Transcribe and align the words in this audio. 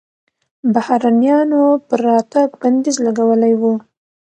بهرنیانو 0.73 1.63
پر 1.87 1.99
راتګ 2.07 2.49
بندیز 2.61 2.97
لګولی 3.05 3.53
و. 3.59 3.61